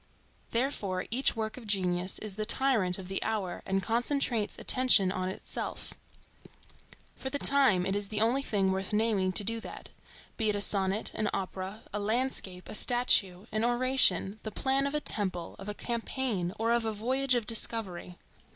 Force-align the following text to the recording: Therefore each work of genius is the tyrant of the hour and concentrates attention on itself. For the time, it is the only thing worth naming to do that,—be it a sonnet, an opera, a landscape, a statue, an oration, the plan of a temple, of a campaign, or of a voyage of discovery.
Therefore 0.49 1.05
each 1.11 1.35
work 1.35 1.57
of 1.57 1.67
genius 1.67 2.17
is 2.17 2.35
the 2.35 2.43
tyrant 2.43 2.97
of 2.97 3.07
the 3.07 3.21
hour 3.21 3.61
and 3.67 3.83
concentrates 3.83 4.57
attention 4.57 5.11
on 5.11 5.29
itself. 5.29 5.93
For 7.15 7.29
the 7.29 7.37
time, 7.37 7.85
it 7.85 7.95
is 7.95 8.07
the 8.07 8.19
only 8.19 8.41
thing 8.41 8.71
worth 8.71 8.93
naming 8.93 9.31
to 9.33 9.43
do 9.43 9.59
that,—be 9.59 10.49
it 10.49 10.55
a 10.55 10.59
sonnet, 10.59 11.13
an 11.13 11.29
opera, 11.35 11.83
a 11.93 11.99
landscape, 11.99 12.67
a 12.67 12.73
statue, 12.73 13.45
an 13.51 13.63
oration, 13.63 14.39
the 14.41 14.49
plan 14.49 14.87
of 14.87 14.95
a 14.95 14.99
temple, 15.01 15.55
of 15.59 15.69
a 15.69 15.75
campaign, 15.75 16.51
or 16.57 16.71
of 16.71 16.83
a 16.83 16.91
voyage 16.93 17.35
of 17.35 17.45
discovery. 17.45 18.17